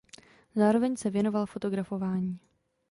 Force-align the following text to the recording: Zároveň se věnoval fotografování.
Zároveň 0.55 0.97
se 0.97 1.09
věnoval 1.09 1.45
fotografování. 1.45 2.39